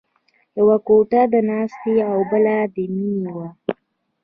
[0.59, 3.47] یوه کوټه د ناستې او بله د مینې وه